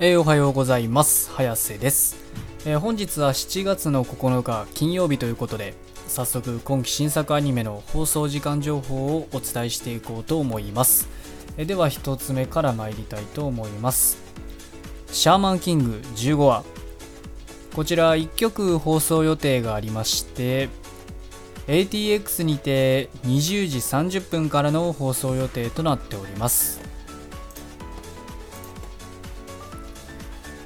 [0.00, 1.30] えー、おはようございます。
[1.30, 2.16] 早瀬です、
[2.66, 5.74] えー、本日は7月の9日金曜日ということで
[6.08, 11.08] 早速今期新作アニメの放送時間情報をお伝えしていこうと思います、
[11.56, 14.18] えー、では1つ目から参りたいと思います。
[15.12, 16.64] シャーマンキング15話。
[17.76, 20.68] こちら1曲放送予定がありまして
[21.68, 23.78] ATX にて20時
[24.18, 26.83] 30分からの放送予定となっております。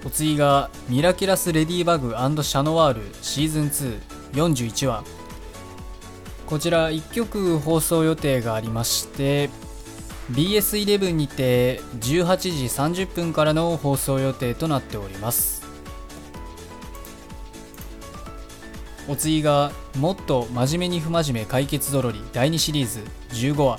[0.04, 3.66] お次がミラキュラス・レディバグシャノワールシーズン
[4.32, 5.04] 241話。
[6.46, 9.50] こちら1曲放送予定がありまして
[10.32, 15.58] BS11 にて18時30分からの放送予定となっております。
[19.08, 23.78] お次がもっと真面目に不真面目解決ぞろり第2シリーズ15話。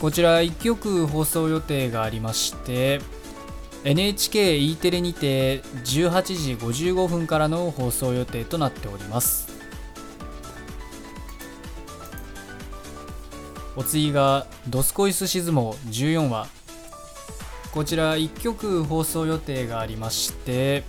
[0.00, 3.00] こちら1曲放送予定がありまして
[3.84, 9.46] NHKE テレにて18時55分からの放送予定となっております。
[13.76, 16.46] お次が「ドスコイスシズモ14話」
[17.74, 20.84] こちら1曲放送予定がありまして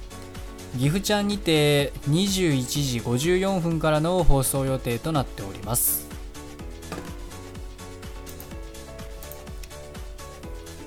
[0.78, 6.06] 岐阜ちゃんにて21時54分からの放送予定となっております。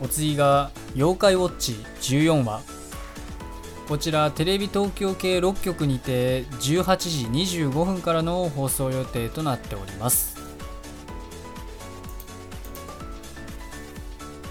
[0.00, 2.62] お次が「妖怪ウォッチ14話」
[3.88, 10.36] こちらテレビ東京系6局にて18時25分からの放送予定となっております。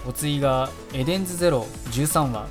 [0.08, 2.48] お次が「エデンズゼロ13話」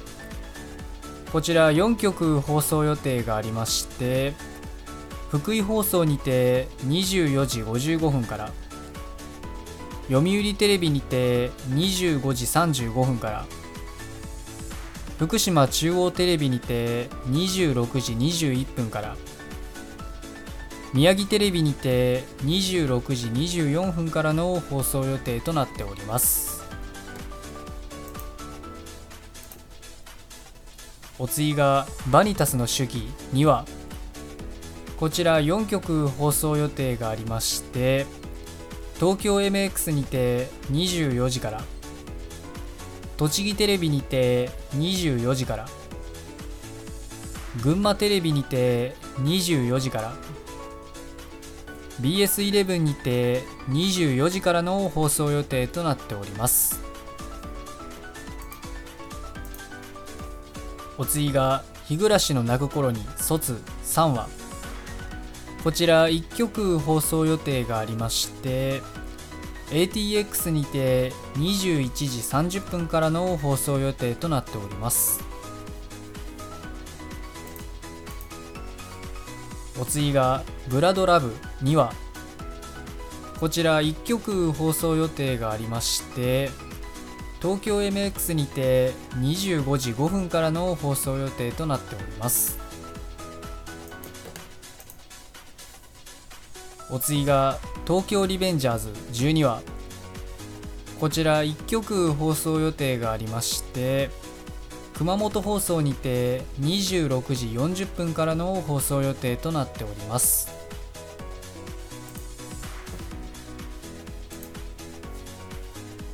[1.33, 4.33] こちら4局放送予定がありまして
[5.31, 8.51] 福井放送にて24時55分から
[10.07, 13.45] 「読売テレビにて25時35分から
[15.17, 19.17] 福島中央テレビにて26時21分から
[20.93, 26.57] 宮城テレビにて26時24分からの放送予定となっております。
[31.19, 33.65] お次がバニタスの手記2話
[34.97, 38.05] こちら4曲放送予定がありまして
[38.99, 41.63] 東京 MX にて24時から
[43.17, 45.67] 栃木テレビにて24時から。
[47.61, 50.13] 群馬テレビにて24時から。
[52.01, 56.87] BS11 にて24時からの放送予定となっております。
[60.97, 64.27] お次が「日暮らしの泣く頃に卒3話」
[65.63, 68.81] こちら1曲放送予定がありまして
[69.69, 75.23] ATX にて21時30分からの放送予定となっております。
[79.79, 81.93] お次が「ブラドラブ」2話
[83.39, 86.49] こちら1曲放送予定がありまして
[87.39, 92.57] 東京 MX にて25時5分からの放送予定となっております。
[96.89, 99.61] お次が東京リベンジャーズ12話
[100.99, 104.09] こちら1曲放送予定がありまして
[104.97, 110.51] 熊本放送にて26時40分からの放送予定となっております。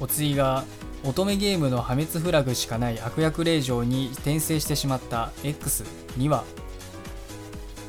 [0.01, 0.66] お次が
[1.05, 6.44] 乙女ゲームの破滅フラグしかない悪役令嬢に転生してしまった X2 話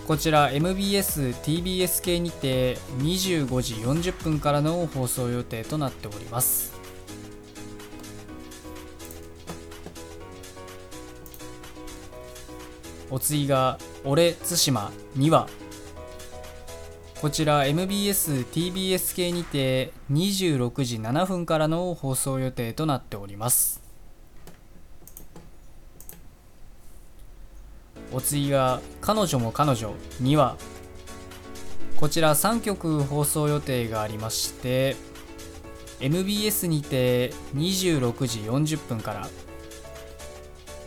[0.06, 6.74] こちら MBS、TBS 系にて25時40分からの放送予定となっております。
[13.10, 15.48] お次が「俺対馬」2話
[17.22, 23.83] こちら MBS、TBS 系にて26時7分からの放送予定となっております。
[28.14, 30.56] お次が「彼女も彼女」2話
[31.96, 34.96] こちら3曲放送予定がありまして
[36.00, 39.28] MBS にて26時40分から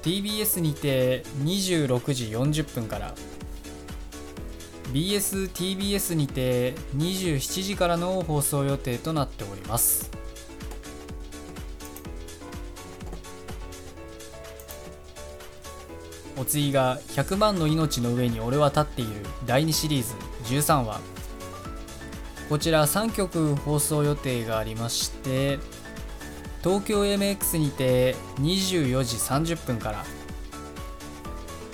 [0.04, 3.14] TBS にて26時40分から
[4.94, 10.17] BSTBS にて27時からの放送予定となっております。
[16.38, 19.26] お次が100万の命の上に俺は立っている。
[19.46, 20.14] 第2シリーズ。
[20.46, 21.00] 13話。
[22.50, 25.60] こちら3曲放送予定がありまして
[26.64, 30.06] 東京 MX にて24時30分から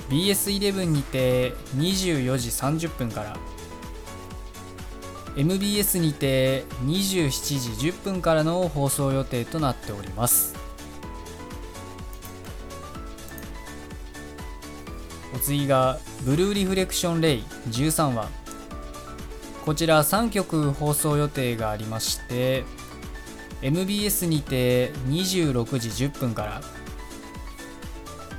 [0.09, 3.37] BS11 にて24時30分から
[5.35, 7.29] MBS にて27
[7.77, 10.53] 時10分からの放送予定となっております。
[15.33, 18.43] お次がブルーリフレクションレイ13話。
[19.65, 22.65] こちら3曲放送予定がありまして
[23.61, 26.61] MBS にて26時10分から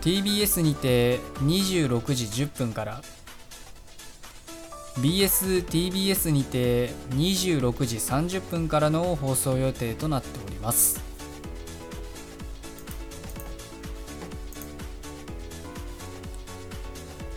[0.02, 3.00] TBS にて26時10分から
[4.98, 11.13] BSTBS にて26時30分からの放送予定となっております。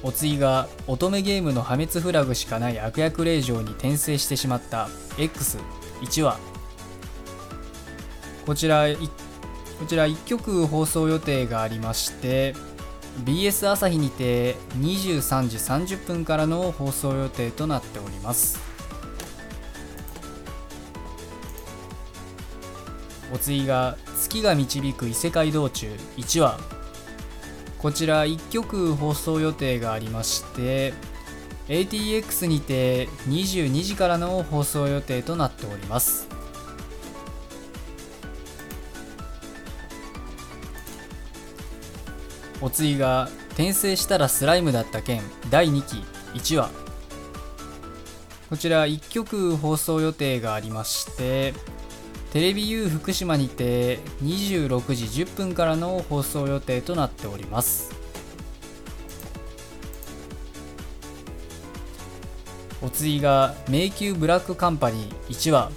[0.04, 6.38] お次が乙女ゲームの破滅フラグしかない悪役令嬢に転生してしまった X1 話
[8.46, 8.86] こちら
[9.80, 12.56] こちら1曲放送予定がありまして
[13.24, 15.58] BS 朝日にて23時
[15.96, 18.60] 30分からの放送予定となっております。
[23.34, 25.88] お次が月が導く異世界道中。
[26.18, 26.60] 1話
[27.80, 30.94] こちら1曲放送予定がありまして
[31.68, 36.28] ATX にて22時からの放送予定となっております。
[42.60, 46.04] お次が転生したらスライムだった件第2期
[46.34, 46.72] 1話
[48.50, 51.54] こちら1曲放送予定がありまして
[52.34, 57.98] テレビ U 福島にて26時10分からの放送予定となっております。
[62.82, 65.72] お次が迷宮ブラックカンパニー1話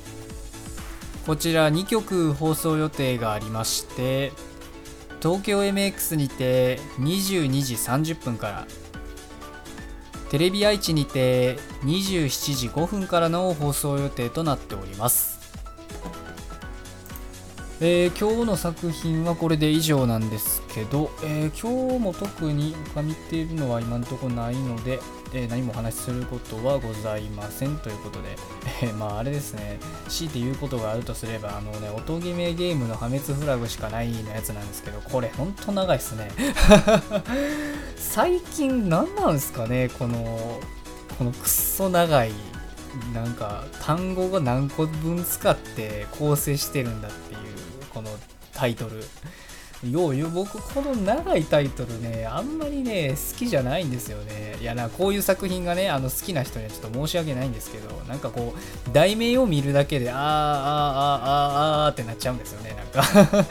[1.27, 4.33] こちら2曲放送予定がありまして
[5.23, 8.67] 東京 MX にて22時30分から
[10.29, 15.40] テレビ愛知にて27時5分からの放送予定となっております。
[17.83, 25.01] えー、今日の作品はこれで以上なんですけど、えー、今日も特に他見ているのは今のところないので、
[25.33, 28.37] えー、何もお話しすることはございませんということで、
[28.83, 29.79] えまああれですね、
[30.11, 36.31] 強いて言うことがあるとすれば、あのね、音決めゲームの破滅フラグしかないのやつなんですけど、これほんと長いっすね。
[37.97, 40.61] 最近何なんすかね、この、
[41.17, 42.33] このくっそ長い
[43.15, 47.50] なんか単語が何個分使って構成してるんだっていう
[47.93, 48.11] この
[48.55, 49.03] タイトル。
[49.89, 54.59] よう言う僕この長いタイトルねあんまりね好きじゃないんですよね。
[54.61, 60.31] いやなこういう作品がねあの好きな人にはちょっと申し訳ないんですけどなんかこう題名を見るだけであーあーあー
[61.25, 63.47] あーあーってなっちゃうんですよねなんか。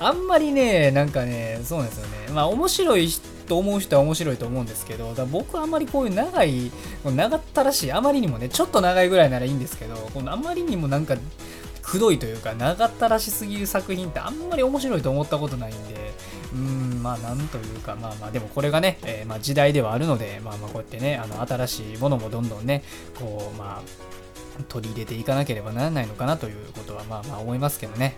[0.04, 2.32] あんまりねなんかねそうなんですよね。
[2.32, 3.08] まあ面白い
[3.46, 6.72] と思う人は面白いと思うんですけどだ僕はあんまりこういう長い
[7.04, 11.16] 長ったらしいあまりにもねちょっと長いぐらいならいいんですけどこのあまりにもなんか
[11.88, 16.12] くどいというか長ったらしすぎる作品ってあんまり面白いと思ったことないんで
[16.52, 22.82] うんまあなんというかまあまあでもこれがね、えー、まあ時代ではあるのでまあまあこうやってねあの新しいものもどんどんね
[23.18, 24.17] こうまあ
[24.68, 28.16] 取り入れていかなければならないのかなということはまあまあ思いますけどね。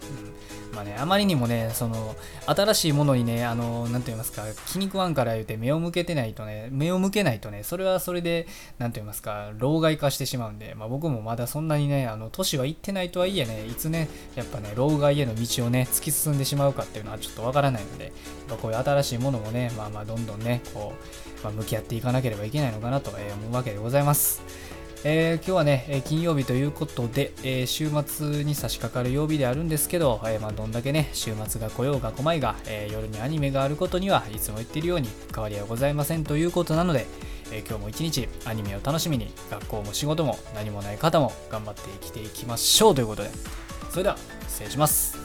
[0.70, 2.16] うん、まあね、あまりにもね、その、
[2.46, 8.46] 新しいものにね、あの、なんと言いますか、気に食わんから言うて目を向けてないとね、目を向けないとね、それはそれで、
[8.78, 18.12] なんと言いますか、老害化してしまうんで、まあ僕もまだそんなにね、あの、年は行ってないとはいえね、いつね、やっぱね、老害への道をね、突き進んでしまうかっていうのはちょっとわからないので、やっ
[18.48, 23.20] ぱこういう新しいものもね、まあまあどんどんね、こう、まあ、向き合っていかなければいけないのかなと思
[23.50, 24.42] うわけでございます。
[25.02, 37.06] えー、今日はね、金曜日ということで、えー、週末に差し掛かる曜日であるんですけど、えー、まあ、どんだけね、週末が来ようが来まいが、え夜にアニメがあることにはいつも言っているように変わりはございませんということなので、
[37.50, 43.30] え今日も一日アニメを楽しみに、学校も仕事も何もない方も頑張って生きていきましょうということで、
[43.88, 45.19] それでは失礼します。